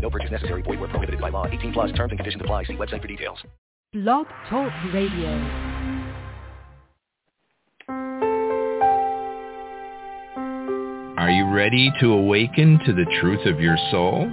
[0.00, 0.62] No purchase necessary.
[0.62, 1.46] Void where prohibited by law.
[1.46, 2.64] 18 plus terms and conditions apply.
[2.64, 3.38] See website for details.
[3.92, 5.78] Blog Talk Radio.
[11.18, 14.30] Are you ready to awaken to the truth of your soul?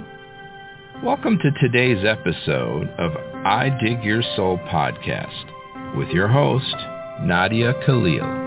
[1.02, 3.12] Welcome to today's episode of
[3.44, 6.74] I Dig Your Soul podcast with your host,
[7.22, 8.45] Nadia Khalil.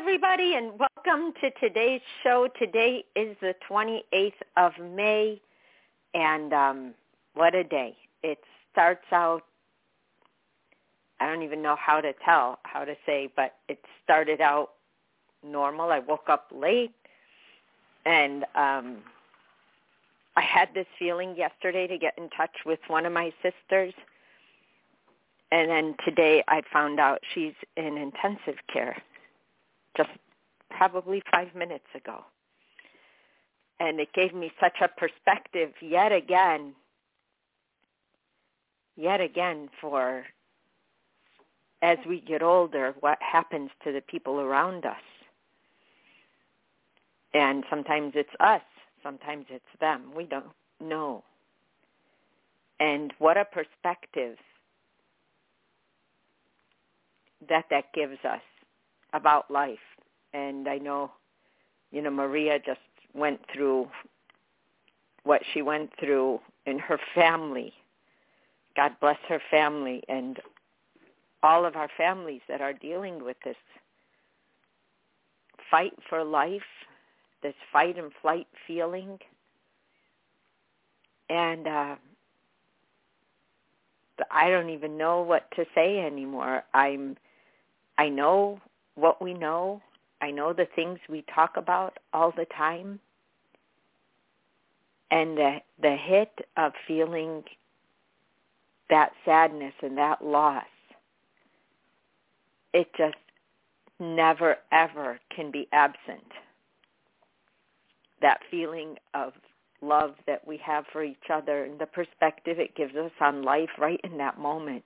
[0.00, 2.46] Everybody, and welcome to today's show.
[2.56, 5.40] Today is the 28th of May,
[6.14, 6.94] and um,
[7.34, 7.96] what a day.
[8.22, 8.38] It
[8.70, 9.42] starts out,
[11.18, 14.70] I don't even know how to tell, how to say, but it started out
[15.44, 15.90] normal.
[15.90, 16.94] I woke up late,
[18.06, 18.98] and um,
[20.36, 23.94] I had this feeling yesterday to get in touch with one of my sisters–
[25.50, 29.02] and then today I found out she's in intensive care
[29.98, 30.08] just
[30.70, 32.24] probably five minutes ago.
[33.80, 36.74] And it gave me such a perspective yet again,
[38.96, 40.24] yet again for
[41.82, 44.96] as we get older, what happens to the people around us.
[47.34, 48.62] And sometimes it's us,
[49.02, 50.10] sometimes it's them.
[50.16, 50.46] We don't
[50.80, 51.22] know.
[52.80, 54.38] And what a perspective
[57.48, 58.40] that that gives us
[59.18, 59.78] about life.
[60.32, 61.12] And I know,
[61.90, 62.80] you know, Maria just
[63.14, 63.88] went through
[65.24, 67.74] what she went through in her family.
[68.76, 70.38] God bless her family and
[71.42, 73.56] all of our families that are dealing with this
[75.70, 76.62] fight for life,
[77.42, 79.18] this fight and flight feeling.
[81.28, 81.96] And uh,
[84.30, 86.62] I don't even know what to say anymore.
[86.74, 87.16] I'm
[87.98, 88.60] I know
[88.98, 89.80] what we know.
[90.20, 93.00] I know the things we talk about all the time.
[95.10, 97.44] And the the hit of feeling
[98.90, 100.64] that sadness and that loss,
[102.74, 103.16] it just
[103.98, 106.32] never ever can be absent.
[108.20, 109.32] That feeling of
[109.80, 113.70] love that we have for each other and the perspective it gives us on life
[113.78, 114.82] right in that moment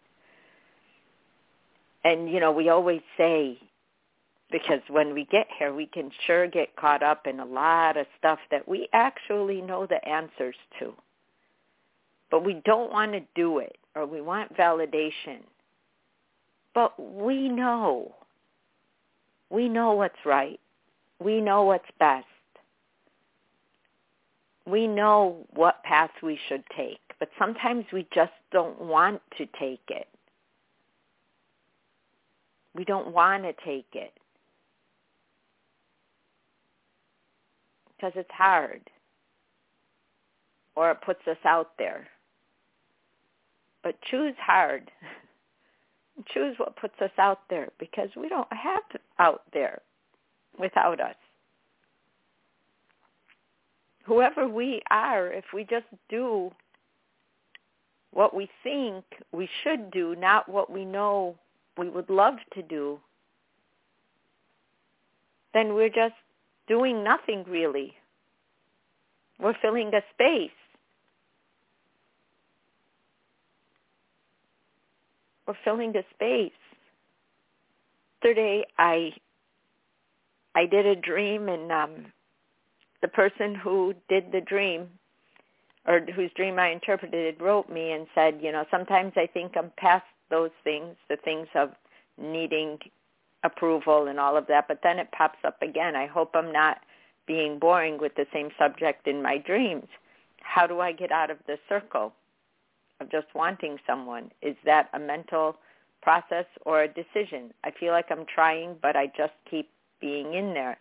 [2.05, 3.59] and you know we always say
[4.53, 8.07] because when we get here we can sure get caught up in a lot of
[8.19, 10.93] stuff that we actually know the answers to.
[12.31, 15.41] But we don't want to do it or we want validation.
[16.75, 18.15] But we know.
[19.51, 20.61] We know what's right.
[21.19, 22.27] We know what's best.
[24.67, 27.01] We know what path we should take.
[27.19, 30.09] But sometimes we just don't want to take it.
[32.75, 34.13] We don't want to take it
[38.03, 38.81] because it's hard
[40.75, 42.09] or it puts us out there.
[43.83, 44.91] But choose hard.
[46.35, 48.83] choose what puts us out there because we don't have
[49.19, 49.81] out there
[50.59, 51.15] without us.
[54.05, 56.51] Whoever we are, if we just do
[58.13, 61.37] what we think we should do, not what we know
[61.79, 62.99] we would love to do,
[65.55, 66.15] then we're just
[66.68, 67.94] doing nothing really.
[69.38, 70.50] We're filling a space.
[75.47, 76.53] We're filling a space.
[78.22, 79.12] Yesterday I
[80.54, 82.06] I did a dream and um
[83.03, 84.88] the person who did the dream
[85.86, 89.72] or whose dream I interpreted wrote me and said, you know, sometimes I think I'm
[89.76, 91.70] past those things, the things of
[92.18, 92.78] needing
[93.44, 95.97] approval and all of that, but then it pops up again.
[95.97, 96.78] I hope I'm not
[97.27, 99.86] being boring with the same subject in my dreams.
[100.41, 102.12] How do I get out of the circle
[103.00, 104.30] of just wanting someone?
[104.42, 105.56] Is that a mental
[106.03, 107.53] process or a decision?
[107.65, 109.68] I feel like I'm trying, but I just keep
[110.00, 110.78] being in there.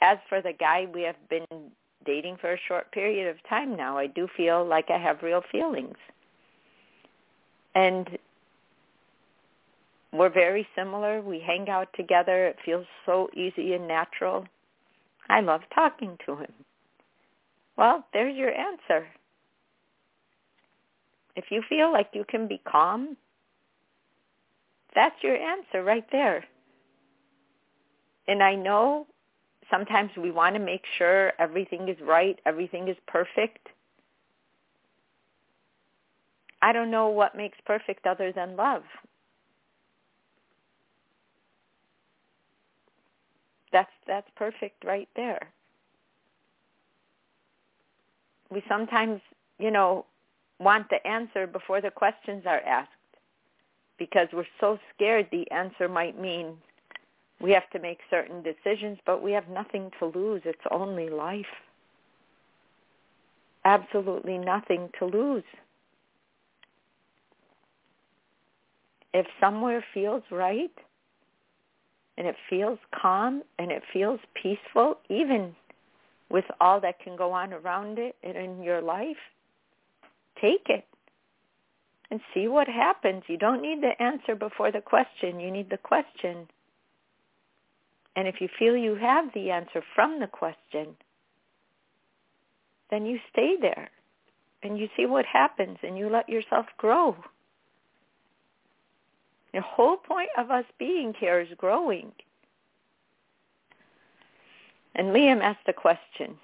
[0.00, 1.46] As for the guy we have been
[2.04, 5.42] dating for a short period of time now, I do feel like I have real
[5.52, 5.96] feelings.
[7.74, 8.18] And
[10.12, 11.22] we're very similar.
[11.22, 12.46] We hang out together.
[12.46, 14.46] It feels so easy and natural.
[15.28, 16.52] I love talking to him.
[17.76, 19.06] Well, there's your answer.
[21.34, 23.16] If you feel like you can be calm,
[24.94, 26.44] that's your answer right there.
[28.28, 29.06] And I know
[29.70, 33.68] sometimes we want to make sure everything is right, everything is perfect.
[36.60, 38.82] I don't know what makes perfect other than love.
[43.72, 45.48] That's that's perfect right there.
[48.50, 49.20] We sometimes,
[49.58, 50.04] you know,
[50.58, 52.90] want the answer before the questions are asked
[53.98, 56.56] because we're so scared the answer might mean
[57.40, 60.42] we have to make certain decisions, but we have nothing to lose.
[60.44, 61.44] It's only life.
[63.64, 65.44] Absolutely nothing to lose.
[69.12, 70.70] If somewhere feels right,
[72.16, 75.54] and it feels calm and it feels peaceful, even
[76.30, 79.16] with all that can go on around it and in your life,
[80.40, 80.84] take it
[82.10, 83.22] and see what happens.
[83.26, 85.40] You don't need the answer before the question.
[85.40, 86.48] You need the question.
[88.14, 90.88] And if you feel you have the answer from the question,
[92.90, 93.90] then you stay there
[94.62, 97.16] and you see what happens and you let yourself grow.
[99.52, 102.12] The whole point of us being here is growing.
[104.94, 106.38] And Liam asked a question.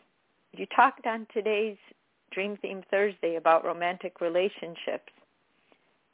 [0.52, 1.76] You talked on today's
[2.30, 5.12] Dream Theme Thursday about romantic relationships.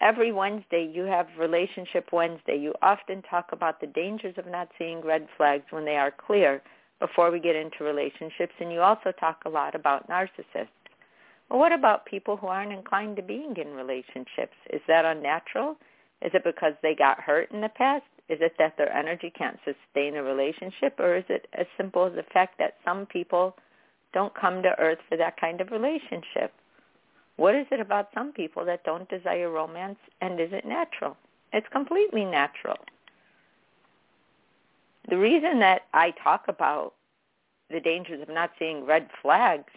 [0.00, 2.56] Every Wednesday you have Relationship Wednesday.
[2.56, 6.62] You often talk about the dangers of not seeing red flags when they are clear
[7.00, 8.52] before we get into relationships.
[8.60, 10.68] And you also talk a lot about narcissists.
[11.48, 14.56] Well, what about people who aren't inclined to being in relationships?
[14.70, 15.76] Is that unnatural?
[16.22, 18.04] Is it because they got hurt in the past?
[18.28, 20.98] Is it that their energy can't sustain a relationship?
[20.98, 23.56] Or is it as simple as the fact that some people
[24.12, 26.52] don't come to earth for that kind of relationship?
[27.36, 31.16] What is it about some people that don't desire romance and is it natural?
[31.52, 32.78] It's completely natural.
[35.08, 36.94] The reason that I talk about
[37.70, 39.72] the dangers of not seeing red flags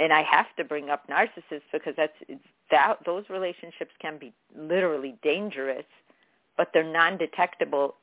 [0.00, 2.16] and I have to bring up narcissists because that's
[2.70, 5.84] that those relationships can be literally dangerous,
[6.56, 7.94] but they're non-detectable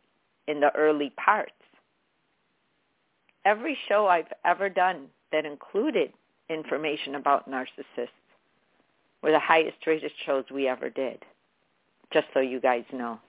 [0.48, 1.52] in the early parts.
[3.46, 6.14] Every show I've ever done that included
[6.50, 8.10] information about narcissists
[9.24, 11.24] were the highest rated shows we ever did,
[12.14, 13.20] just so you guys know.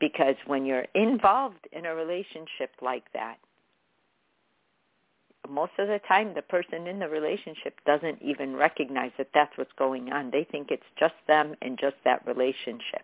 [0.00, 3.36] Because when you're involved in a relationship like that,
[5.48, 9.72] most of the time the person in the relationship doesn't even recognize that that's what's
[9.78, 10.30] going on.
[10.30, 13.02] They think it's just them and just that relationship.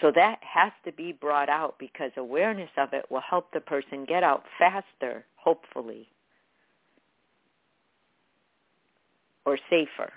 [0.00, 4.04] So that has to be brought out because awareness of it will help the person
[4.04, 6.08] get out faster, hopefully,
[9.46, 10.12] or safer,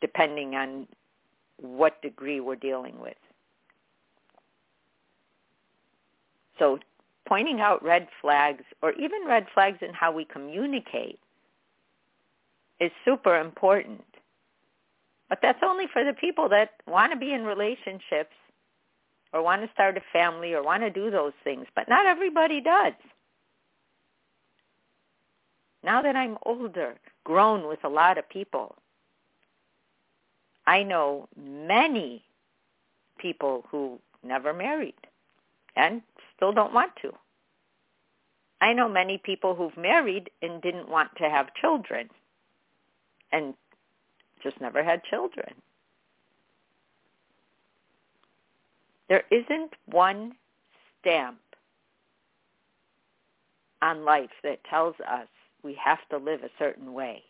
[0.00, 0.88] depending on
[1.60, 3.16] what degree we're dealing with.
[6.58, 6.78] So
[7.26, 11.18] pointing out red flags or even red flags in how we communicate
[12.80, 14.04] is super important.
[15.28, 18.34] But that's only for the people that want to be in relationships
[19.32, 21.66] or want to start a family or want to do those things.
[21.74, 22.92] But not everybody does.
[25.82, 28.76] Now that I'm older, grown with a lot of people,
[30.66, 32.24] I know many
[33.18, 34.94] people who never married
[35.76, 36.02] and
[36.36, 37.12] still don't want to.
[38.60, 42.08] I know many people who've married and didn't want to have children
[43.32, 43.54] and
[44.42, 45.54] just never had children.
[49.08, 50.32] There isn't one
[51.00, 51.38] stamp
[53.82, 55.28] on life that tells us
[55.62, 57.22] we have to live a certain way.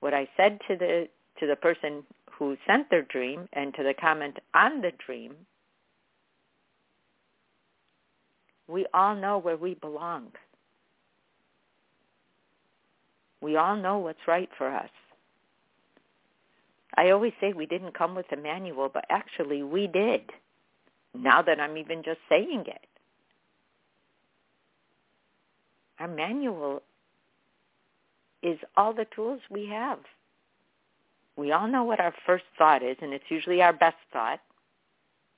[0.00, 1.08] What I said to the
[1.40, 5.34] to the person who sent their dream and to the comment on the dream
[8.68, 10.28] we all know where we belong.
[13.40, 14.90] We all know what's right for us.
[16.96, 20.22] I always say we didn't come with a manual, but actually we did.
[21.14, 22.86] Now that I'm even just saying it.
[25.98, 26.82] Our manual
[28.42, 29.98] is all the tools we have.
[31.36, 34.40] We all know what our first thought is, and it's usually our best thought.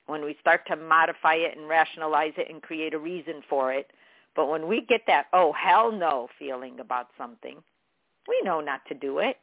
[0.07, 3.91] When we start to modify it and rationalize it and create a reason for it.
[4.35, 7.57] But when we get that, oh, hell no feeling about something,
[8.27, 9.37] we know not to do it.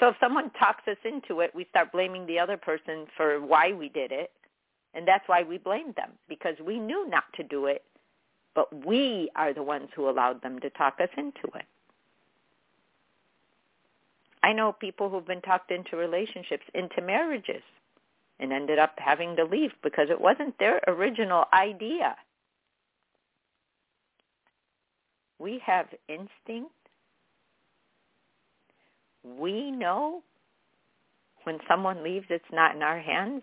[0.00, 3.72] So if someone talks us into it, we start blaming the other person for why
[3.72, 4.30] we did it.
[4.94, 7.82] And that's why we blame them, because we knew not to do it,
[8.54, 11.66] but we are the ones who allowed them to talk us into it.
[14.44, 17.62] I know people who've been talked into relationships, into marriages,
[18.40, 22.16] and ended up having to leave because it wasn't their original idea.
[25.38, 26.72] We have instinct.
[29.24, 30.22] We know
[31.44, 33.42] when someone leaves, it's not in our hands.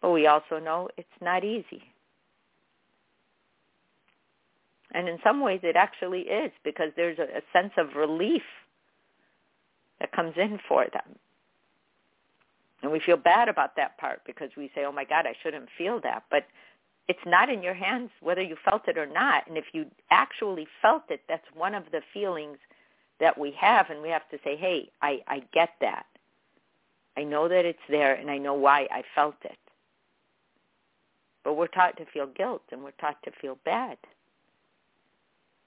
[0.00, 1.82] But we also know it's not easy.
[4.92, 8.42] And in some ways it actually is because there's a, a sense of relief
[10.00, 11.18] that comes in for them.
[12.86, 15.68] And we feel bad about that part because we say, oh my God, I shouldn't
[15.76, 16.22] feel that.
[16.30, 16.46] But
[17.08, 19.48] it's not in your hands whether you felt it or not.
[19.48, 22.58] And if you actually felt it, that's one of the feelings
[23.18, 23.90] that we have.
[23.90, 26.06] And we have to say, hey, I, I get that.
[27.16, 29.58] I know that it's there and I know why I felt it.
[31.42, 33.98] But we're taught to feel guilt and we're taught to feel bad.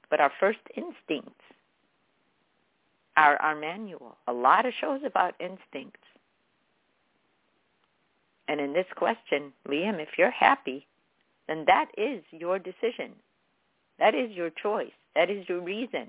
[0.10, 1.44] But our first instincts
[3.18, 4.16] are our manual.
[4.30, 6.00] A lot of shows about instincts.
[8.50, 10.88] And in this question, Liam, if you're happy,
[11.48, 13.12] then that is your decision.
[14.00, 14.91] That is your choice.
[15.15, 16.08] That is your reason.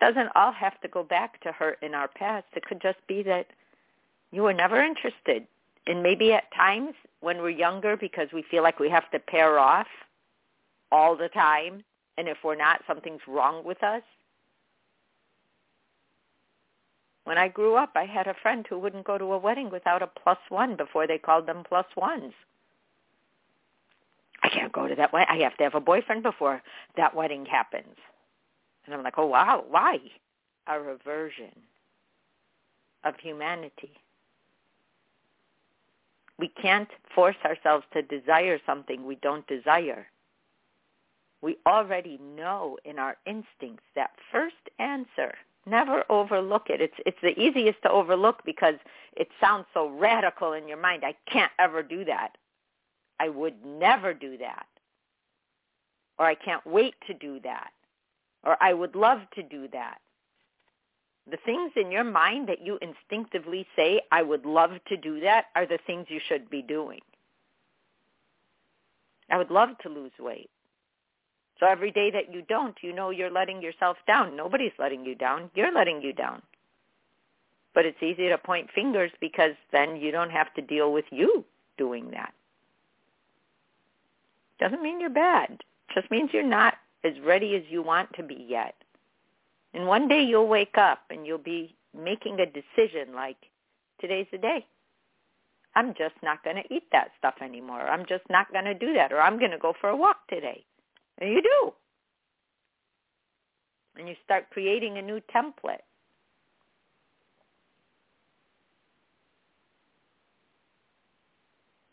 [0.00, 2.46] Doesn't all have to go back to hurt in our past.
[2.56, 3.46] It could just be that
[4.32, 5.46] you were never interested.
[5.86, 9.60] And maybe at times when we're younger because we feel like we have to pair
[9.60, 9.86] off
[10.90, 11.84] all the time.
[12.18, 14.02] And if we're not, something's wrong with us.
[17.24, 20.02] When I grew up, I had a friend who wouldn't go to a wedding without
[20.02, 22.32] a plus one before they called them plus ones.
[24.42, 25.28] I can't go to that wedding.
[25.30, 26.62] I have to have a boyfriend before
[26.96, 27.96] that wedding happens.
[28.84, 29.98] And I'm like, oh, wow, why?
[30.66, 31.52] A reversion
[33.04, 33.92] of humanity.
[36.38, 40.08] We can't force ourselves to desire something we don't desire.
[41.40, 46.80] We already know in our instincts that first answer– Never overlook it.
[46.80, 48.74] It's it's the easiest to overlook because
[49.16, 51.04] it sounds so radical in your mind.
[51.04, 52.36] I can't ever do that.
[53.20, 54.66] I would never do that.
[56.18, 57.70] Or I can't wait to do that.
[58.44, 59.98] Or I would love to do that.
[61.30, 65.46] The things in your mind that you instinctively say, I would love to do that,
[65.54, 67.00] are the things you should be doing.
[69.30, 70.50] I would love to lose weight.
[71.62, 74.36] So every day that you don't, you know you're letting yourself down.
[74.36, 75.48] Nobody's letting you down.
[75.54, 76.42] You're letting you down.
[77.72, 81.44] But it's easy to point fingers because then you don't have to deal with you
[81.78, 82.34] doing that.
[84.58, 85.60] Doesn't mean you're bad.
[85.94, 88.74] Just means you're not as ready as you want to be yet.
[89.72, 93.36] And one day you'll wake up and you'll be making a decision like,
[94.00, 94.66] today's the day.
[95.76, 97.82] I'm just not going to eat that stuff anymore.
[97.82, 99.12] I'm just not going to do that.
[99.12, 100.64] Or I'm going to go for a walk today.
[101.22, 101.72] And you do.
[103.96, 105.84] And you start creating a new template.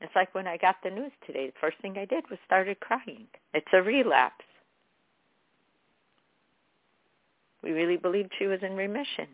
[0.01, 2.79] It's like when I got the news today, the first thing I did was started
[2.79, 3.27] crying.
[3.53, 4.45] It's a relapse.
[7.61, 9.27] We really believed she was in remission.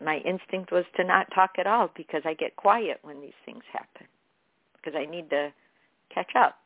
[0.00, 3.62] My instinct was to not talk at all because I get quiet when these things
[3.72, 4.06] happen
[4.76, 5.52] because I need to
[6.14, 6.58] catch up.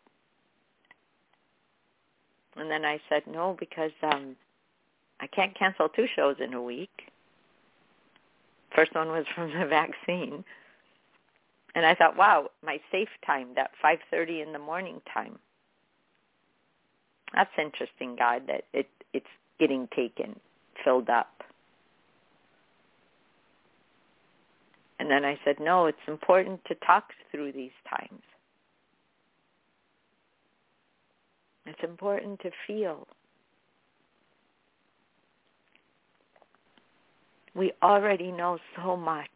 [2.56, 4.36] And then I said no because um
[5.20, 7.10] I can't cancel two shows in a week.
[8.74, 10.44] First one was from the vaccine.
[11.74, 15.38] And I thought, wow, my safe time, that 5:30 in the morning time.
[17.34, 19.26] That's interesting, God, that it it's
[19.58, 20.38] getting taken,
[20.84, 21.37] filled up.
[25.08, 28.20] And then I said, no, it's important to talk through these times.
[31.64, 33.08] It's important to feel.
[37.54, 39.30] We already know so much.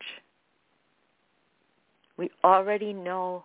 [2.19, 3.45] We already know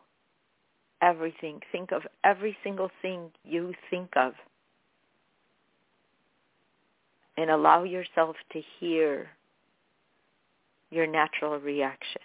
[1.01, 1.61] everything.
[1.71, 4.33] Think of every single thing you think of.
[7.37, 9.29] And allow yourself to hear
[10.89, 12.21] your natural reaction.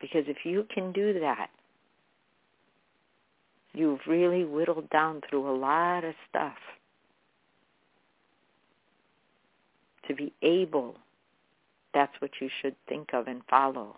[0.00, 1.50] Because if you can do that,
[3.78, 6.56] You've really whittled down through a lot of stuff
[10.06, 10.96] to be able,
[11.92, 13.96] that's what you should think of and follow.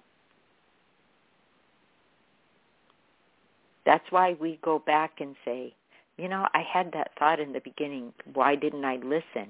[3.87, 5.73] That's why we go back and say,
[6.19, 8.13] you know, I had that thought in the beginning.
[8.35, 9.49] Why didn't I listen?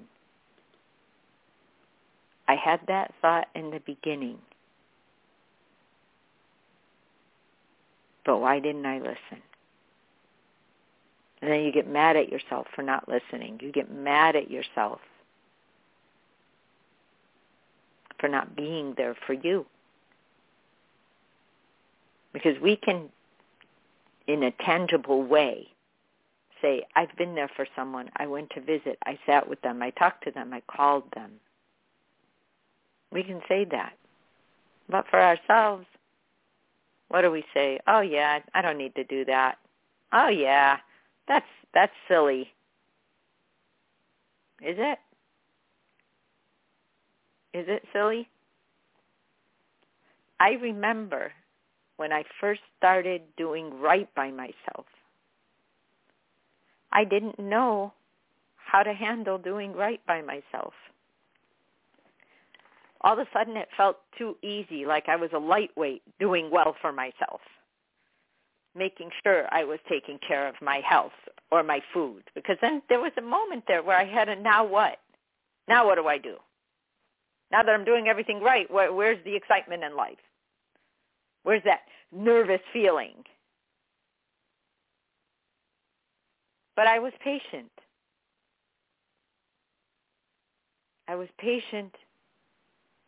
[2.50, 4.38] I had that thought in the beginning.
[8.26, 9.40] But why didn't I listen?
[11.40, 13.61] And then you get mad at yourself for not listening.
[13.62, 14.99] You get mad at yourself
[18.19, 19.64] for not being there for you.
[22.33, 23.11] Because we can,
[24.26, 25.69] in a tangible way,
[26.61, 28.11] say, I've been there for someone.
[28.16, 28.99] I went to visit.
[29.07, 29.85] I sat with them.
[29.85, 30.52] I talked to them.
[30.52, 31.30] I called them.
[33.12, 33.92] We can say that.
[34.88, 35.86] But for ourselves,
[37.08, 37.80] what do we say?
[37.86, 39.58] Oh yeah, I don't need to do that.
[40.12, 40.78] Oh yeah,
[41.28, 42.48] that's that's silly.
[44.62, 44.98] Is it?
[47.52, 48.28] Is it silly?
[50.38, 51.32] I remember
[51.96, 54.86] when I first started doing right by myself.
[56.92, 57.92] I didn't know
[58.56, 60.72] how to handle doing right by myself.
[63.02, 66.75] All of a sudden it felt too easy, like I was a lightweight doing well
[66.80, 67.40] for myself,
[68.75, 71.12] making sure I was taking care of my health
[71.50, 72.25] or my food.
[72.35, 74.99] Because then there was a moment there where I had a now what?
[75.66, 76.37] Now what do I do?
[77.50, 80.19] Now that I'm doing everything right, where, where's the excitement in life?
[81.42, 81.80] Where's that
[82.12, 83.25] nervous feeling?
[86.76, 87.71] But I was patient.
[91.09, 91.95] I was patient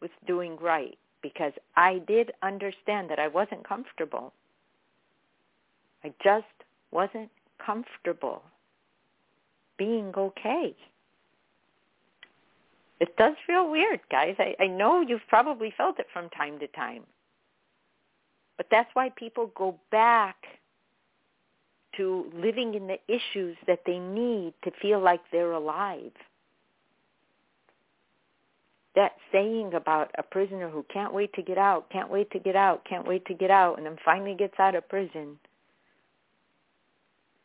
[0.02, 4.34] with doing right because I did understand that I wasn't comfortable.
[6.04, 6.44] I just
[6.90, 7.30] wasn't
[7.64, 8.42] comfortable
[9.78, 10.74] being okay.
[13.00, 14.36] It does feel weird, guys.
[14.38, 17.02] I, I know you've probably felt it from time to time.
[18.56, 20.36] But that's why people go back
[21.96, 26.12] to living in the issues that they need to feel like they're alive.
[28.94, 32.56] That saying about a prisoner who can't wait to get out, can't wait to get
[32.56, 35.38] out, can't wait to get out, and then finally gets out of prison.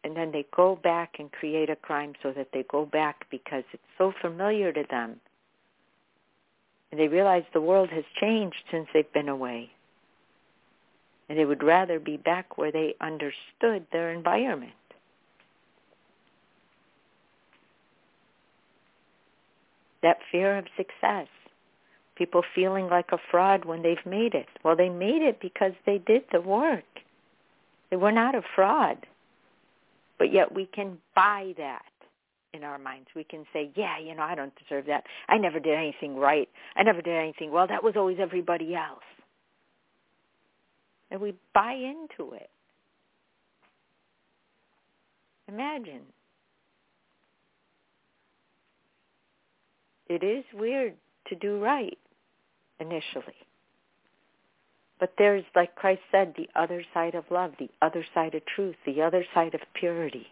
[0.04, 3.64] And then they go back and create a crime so that they go back because
[3.72, 5.20] it's so familiar to them
[6.92, 9.70] and they realize the world has changed since they've been away.
[11.30, 14.72] And they would rather be back where they understood their environment.
[20.04, 21.28] That fear of success.
[22.16, 24.48] People feeling like a fraud when they've made it.
[24.64, 26.84] Well, they made it because they did the work.
[27.90, 29.06] They were not a fraud.
[30.18, 31.84] But yet we can buy that
[32.54, 33.08] in our minds.
[33.16, 35.04] We can say, yeah, you know, I don't deserve that.
[35.30, 36.50] I never did anything right.
[36.76, 37.68] I never did anything well.
[37.68, 39.04] That was always everybody else.
[41.12, 42.50] And we buy into it.
[45.48, 46.02] Imagine.
[50.10, 50.94] It is weird
[51.28, 51.98] to do right
[52.80, 53.34] initially.
[55.00, 58.76] But there's, like Christ said, the other side of love, the other side of truth,
[58.86, 60.28] the other side of purity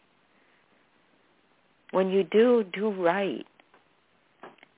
[1.96, 3.46] when you do do right,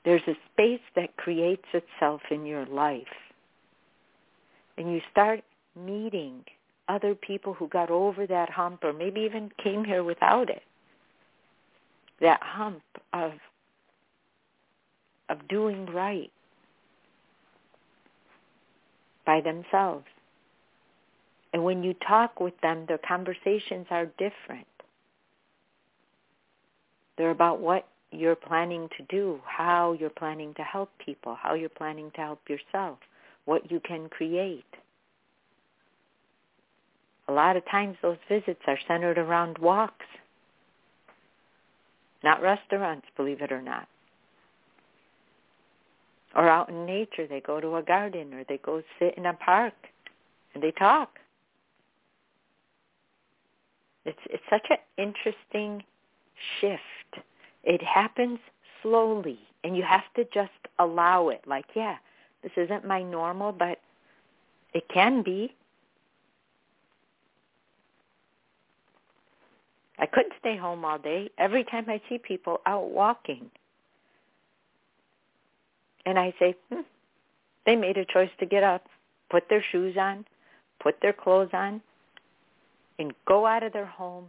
[0.05, 3.01] there's a space that creates itself in your life.
[4.77, 5.41] And you start
[5.75, 6.43] meeting
[6.87, 10.61] other people who got over that hump or maybe even came here without it.
[12.21, 12.83] That hump
[13.13, 13.31] of
[15.29, 16.31] of doing right
[19.25, 20.05] by themselves.
[21.53, 24.67] And when you talk with them, their conversations are different.
[27.17, 31.69] They're about what you're planning to do, how you're planning to help people, how you're
[31.69, 32.99] planning to help yourself,
[33.45, 34.63] what you can create.
[37.27, 40.05] A lot of times those visits are centered around walks,
[42.23, 43.87] not restaurants, believe it or not.
[46.37, 49.33] Or out in nature, they go to a garden or they go sit in a
[49.33, 49.73] park
[50.53, 51.19] and they talk.
[54.05, 55.83] It's it's such an interesting
[56.61, 57.25] shift
[57.67, 58.39] it happens
[58.81, 61.41] slowly, and you have to just allow it.
[61.45, 61.97] Like, yeah,
[62.41, 63.79] this isn't my normal, but
[64.73, 65.53] it can be.
[69.99, 71.29] I couldn't stay home all day.
[71.37, 73.51] Every time I see people out walking,
[76.07, 76.81] and I say, hmm,
[77.65, 78.85] they made a choice to get up,
[79.29, 80.25] put their shoes on,
[80.81, 81.81] put their clothes on,
[82.97, 84.27] and go out of their home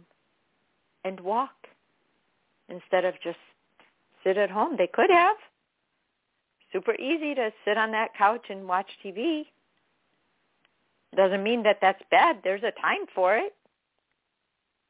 [1.05, 1.55] and walk
[2.67, 3.37] instead of just
[4.25, 4.75] sit at home.
[4.77, 5.37] They could have.
[6.73, 9.45] Super easy to sit on that couch and watch TV.
[11.15, 12.39] Doesn't mean that that's bad.
[12.43, 13.55] There's a time for it.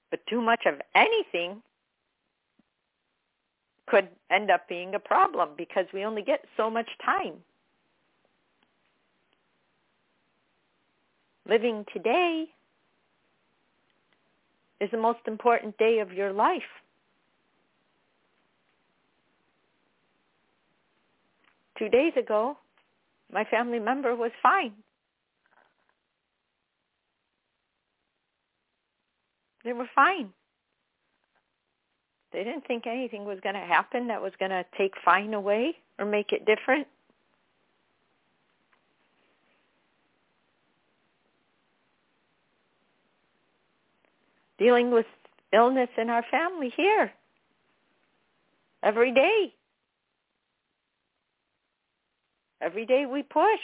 [0.09, 1.61] But too much of anything
[3.89, 7.33] could end up being a problem because we only get so much time.
[11.47, 12.45] Living today
[14.79, 16.61] is the most important day of your life.
[21.77, 22.57] Two days ago,
[23.31, 24.73] my family member was fine.
[29.63, 30.29] They were fine.
[32.31, 35.75] They didn't think anything was going to happen that was going to take fine away
[35.97, 36.87] or make it different.
[44.59, 45.05] Dealing with
[45.53, 47.11] illness in our family here
[48.83, 49.53] every day.
[52.61, 53.61] Every day we push.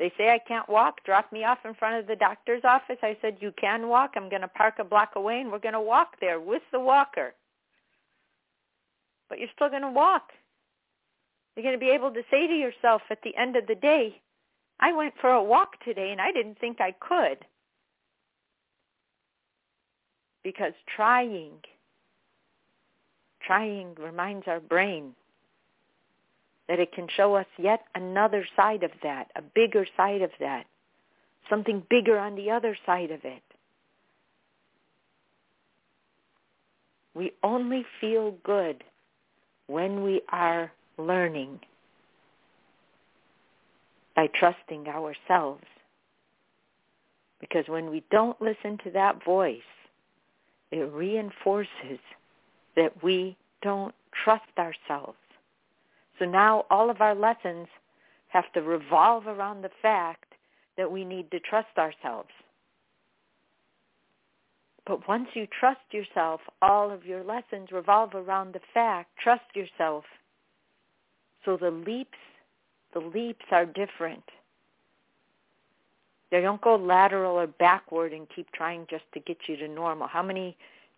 [0.00, 1.04] They say I can't walk.
[1.04, 2.96] Drop me off in front of the doctor's office.
[3.02, 4.14] I said, you can walk.
[4.16, 6.80] I'm going to park a block away and we're going to walk there with the
[6.80, 7.34] walker.
[9.28, 10.30] But you're still going to walk.
[11.54, 14.22] You're going to be able to say to yourself at the end of the day,
[14.80, 17.44] I went for a walk today and I didn't think I could.
[20.42, 21.52] Because trying,
[23.42, 25.12] trying reminds our brain
[26.70, 30.66] that it can show us yet another side of that, a bigger side of that,
[31.50, 33.42] something bigger on the other side of it.
[37.12, 38.84] We only feel good
[39.66, 41.58] when we are learning
[44.14, 45.64] by trusting ourselves.
[47.40, 49.58] Because when we don't listen to that voice,
[50.70, 51.98] it reinforces
[52.76, 55.16] that we don't trust ourselves.
[56.20, 57.66] So now all of our lessons
[58.28, 60.34] have to revolve around the fact
[60.76, 62.28] that we need to trust ourselves.
[64.86, 70.04] But once you trust yourself, all of your lessons revolve around the fact, trust yourself.
[71.44, 72.18] So the leaps,
[72.92, 74.24] the leaps are different.
[76.30, 80.06] They don't go lateral or backward and keep trying just to get you to normal.
[80.06, 80.56] How many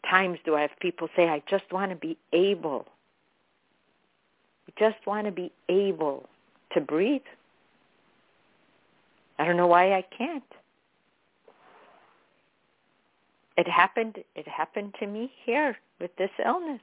[0.08, 2.86] times do I have people say, I just want to be able
[4.78, 6.28] just want to be able
[6.72, 7.22] to breathe.
[9.38, 10.42] I don't know why I can't.
[13.56, 16.80] It happened it happened to me here with this illness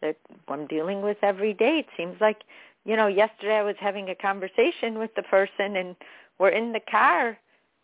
[0.00, 0.16] that
[0.48, 1.78] I'm dealing with every day.
[1.78, 2.42] It seems like,
[2.84, 5.94] you know, yesterday I was having a conversation with the person and
[6.38, 7.38] we're in the car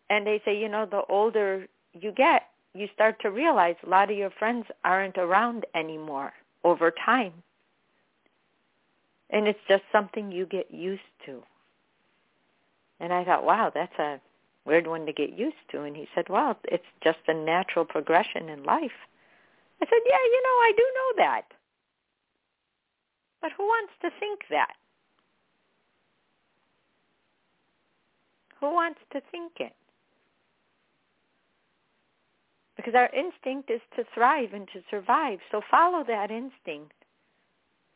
[0.09, 4.11] and they say, you know, the older you get, you start to realize a lot
[4.11, 7.33] of your friends aren't around anymore over time.
[9.29, 11.43] And it's just something you get used to.
[12.99, 14.19] And I thought, wow, that's a
[14.65, 15.83] weird one to get used to.
[15.83, 18.91] And he said, well, it's just a natural progression in life.
[19.81, 21.43] I said, yeah, you know, I do know that.
[23.41, 24.73] But who wants to think that?
[28.59, 29.73] Who wants to think it?
[32.75, 35.39] Because our instinct is to thrive and to survive.
[35.51, 36.93] So follow that instinct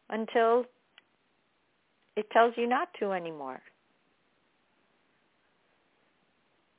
[0.09, 0.65] until
[2.15, 3.61] it tells you not to anymore.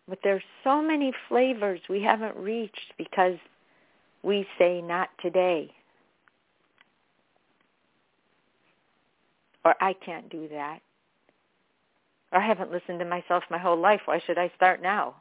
[0.08, 3.36] But there's so many flavors we haven't reached because
[4.22, 5.70] we say not today.
[9.64, 10.80] Or I can't do that.
[12.32, 14.02] Or I haven't listened to myself my whole life.
[14.04, 15.16] Why should I start now?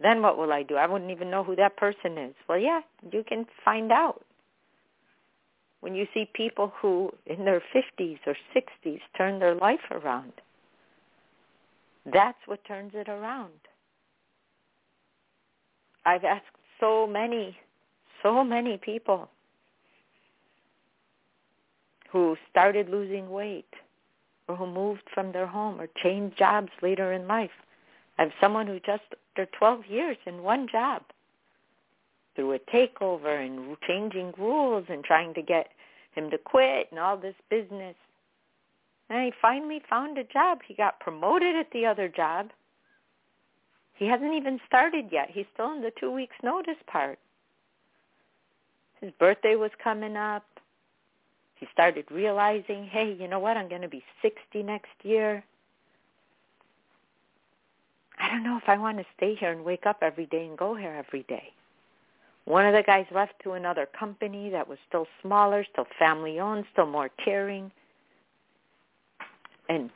[0.00, 0.76] Then what will I do?
[0.76, 2.34] I wouldn't even know who that person is.
[2.48, 2.80] Well, yeah,
[3.12, 4.25] you can find out
[5.80, 10.32] when you see people who in their 50s or 60s turn their life around.
[12.12, 13.52] That's what turns it around.
[16.04, 16.44] I've asked
[16.78, 17.56] so many,
[18.22, 19.28] so many people
[22.10, 23.74] who started losing weight
[24.48, 27.50] or who moved from their home or changed jobs later in life.
[28.18, 31.02] I have someone who just, after 12 years in one job,
[32.36, 35.68] through a takeover and changing rules and trying to get
[36.14, 37.96] him to quit and all this business.
[39.08, 40.60] And he finally found a job.
[40.66, 42.50] He got promoted at the other job.
[43.94, 45.30] He hasn't even started yet.
[45.32, 47.18] He's still in the two weeks notice part.
[49.00, 50.44] His birthday was coming up.
[51.56, 53.56] He started realizing, hey, you know what?
[53.56, 55.42] I'm going to be 60 next year.
[58.18, 60.58] I don't know if I want to stay here and wake up every day and
[60.58, 61.52] go here every day.
[62.46, 66.64] One of the guys left to another company that was still smaller, still family owned,
[66.72, 67.72] still more caring.
[69.68, 69.90] And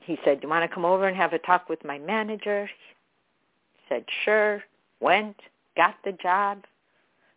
[0.00, 2.66] he said, do you want to come over and have a talk with my manager?
[2.66, 4.62] He said, sure.
[5.00, 5.36] Went,
[5.76, 6.64] got the job,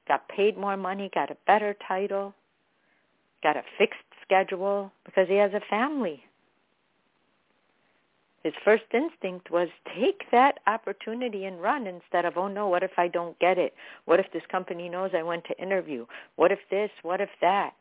[0.08, 2.34] got paid more money, got a better title,
[3.44, 6.24] got a fixed schedule because he has a family.
[8.48, 12.92] His first instinct was take that opportunity and run instead of, oh no, what if
[12.98, 13.74] I don't get it?
[14.06, 16.06] What if this company knows I went to interview?
[16.38, 16.90] What if this?
[17.02, 17.74] What if that?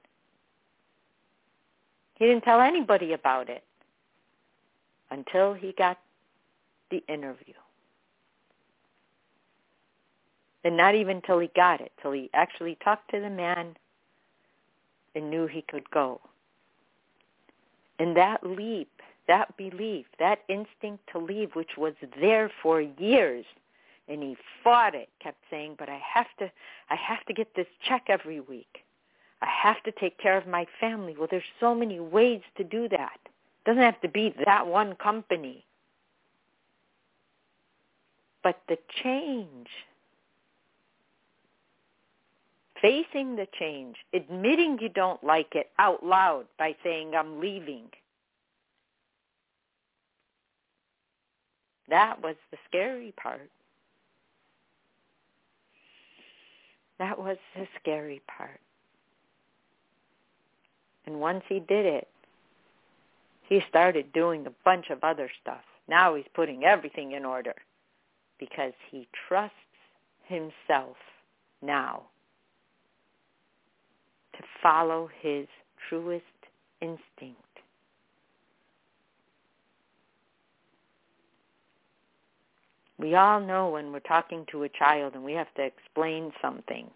[2.17, 3.63] He didn't tell anybody about it
[5.13, 6.01] until he got
[6.91, 7.55] the interview.
[10.65, 13.77] And not even till he got it, till he actually talked to the man
[15.15, 16.21] and knew he could go.
[18.01, 18.96] And that leap,
[19.29, 23.45] that belief, that instinct to leave, which was there for years,
[24.09, 26.51] and he fought it, kept saying, but I have to,
[26.91, 28.85] I have to get this check every week.
[29.43, 31.15] I have to take care of my family.
[31.19, 33.19] Well, there's so many ways to do that.
[33.25, 35.65] It doesn't have to be that one company.
[38.43, 39.67] But the change,
[42.81, 47.89] facing the change, admitting you don't like it out loud by saying, I'm leaving.
[51.89, 53.51] That was the scary part.
[56.99, 58.61] That was the scary part.
[61.07, 62.09] And once he did it,
[63.49, 65.63] he started doing a bunch of other stuff.
[65.89, 67.55] Now he's putting everything in order
[68.41, 69.55] because he trusts
[70.25, 70.97] himself
[71.63, 72.03] now
[74.37, 75.47] to follow his
[75.89, 76.25] truest
[76.81, 77.46] instinct.
[82.99, 86.91] We all know when we're talking to a child and we have to explain something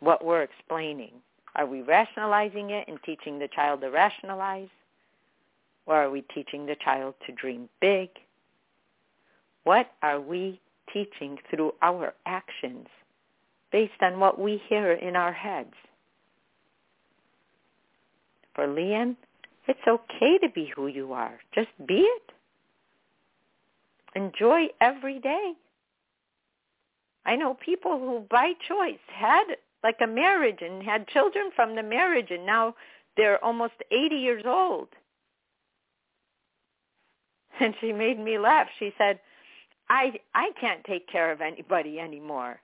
[0.00, 1.12] what we're explaining.
[1.56, 4.68] Are we rationalizing it and teaching the child to rationalize?
[5.86, 8.10] Or are we teaching the child to dream big?
[9.64, 10.60] What are we
[10.92, 12.86] teaching through our actions
[13.72, 15.74] based on what we hear in our heads?
[18.54, 19.16] For Liam,
[19.68, 21.38] it's okay to be who you are.
[21.54, 22.32] Just be it.
[24.16, 25.52] Enjoy every day.
[27.26, 29.44] I know people who by choice had
[29.84, 32.74] like a marriage and had children from the marriage and now
[33.16, 34.88] they're almost 80 years old.
[37.60, 38.68] And she made me laugh.
[38.78, 39.18] She said,
[39.90, 42.60] I I can't take care of anybody anymore.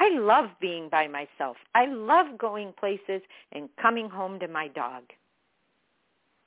[0.00, 1.56] I love being by myself.
[1.74, 5.04] I love going places and coming home to my dog.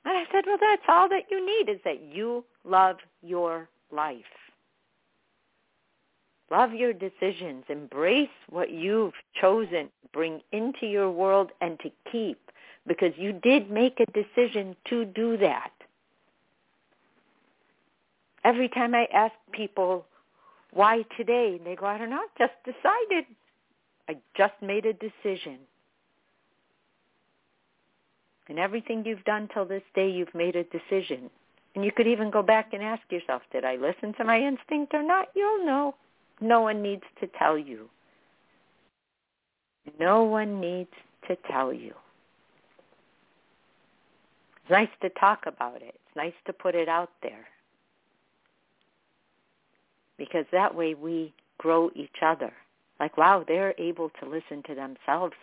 [0.04, 4.24] And I said, well, that's all that you need is that you love your life.
[6.50, 7.64] Love your decisions.
[7.68, 9.90] Embrace what you've chosen.
[10.12, 12.38] Bring into your world and to keep
[12.86, 15.70] because you did make a decision to do that.
[18.44, 20.06] Every time I ask people,
[20.72, 21.60] why today?
[21.62, 23.26] They go, I don't know, just decided.
[24.08, 25.58] I just made a decision.
[28.48, 31.30] And everything you've done till this day, you've made a decision.
[31.74, 34.94] And you could even go back and ask yourself, did I listen to my instinct
[34.94, 35.28] or not?
[35.34, 35.94] You'll know.
[36.40, 37.88] No one needs to tell you.
[39.98, 40.90] No one needs
[41.28, 41.94] to tell you.
[44.62, 45.94] It's nice to talk about it.
[45.94, 47.46] It's nice to put it out there.
[50.16, 52.52] Because that way we grow each other.
[52.98, 55.34] Like, wow, they're able to listen to themselves.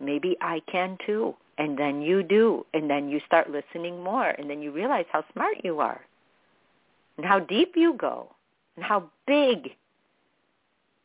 [0.00, 1.34] Maybe I can too.
[1.58, 2.66] And then you do.
[2.72, 4.28] And then you start listening more.
[4.28, 6.00] And then you realize how smart you are.
[7.16, 8.34] And how deep you go.
[8.76, 9.72] And how big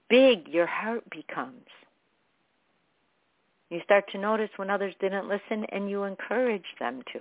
[0.10, 1.68] big your heart becomes.
[3.70, 7.20] You start to notice when others didn't listen and you encourage them to.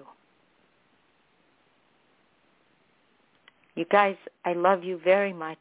[3.75, 5.59] You guys, I love you very much.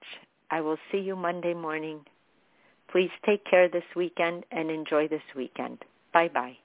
[0.51, 2.01] I will see you Monday morning.
[2.91, 5.83] Please take care this weekend and enjoy this weekend.
[6.13, 6.64] Bye-bye.